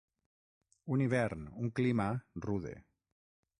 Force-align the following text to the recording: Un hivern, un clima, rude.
Un 0.95 1.03
hivern, 1.07 1.45
un 1.65 1.71
clima, 1.81 2.09
rude. 2.49 2.75